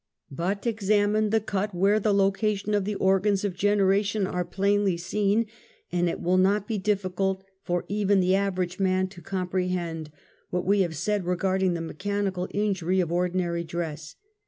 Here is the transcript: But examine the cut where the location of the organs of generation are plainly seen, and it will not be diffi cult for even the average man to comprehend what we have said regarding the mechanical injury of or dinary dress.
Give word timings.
But 0.31 0.65
examine 0.65 1.29
the 1.29 1.39
cut 1.39 1.75
where 1.75 1.99
the 1.99 2.11
location 2.11 2.73
of 2.73 2.85
the 2.85 2.95
organs 2.95 3.43
of 3.45 3.53
generation 3.53 4.25
are 4.25 4.43
plainly 4.43 4.97
seen, 4.97 5.45
and 5.91 6.09
it 6.09 6.19
will 6.19 6.39
not 6.39 6.67
be 6.67 6.79
diffi 6.79 7.15
cult 7.15 7.43
for 7.61 7.85
even 7.87 8.19
the 8.19 8.33
average 8.33 8.79
man 8.79 9.09
to 9.09 9.21
comprehend 9.21 10.09
what 10.49 10.65
we 10.65 10.79
have 10.81 10.95
said 10.97 11.23
regarding 11.27 11.75
the 11.75 11.81
mechanical 11.81 12.47
injury 12.49 12.99
of 12.99 13.11
or 13.11 13.29
dinary 13.29 13.63
dress. 13.63 14.15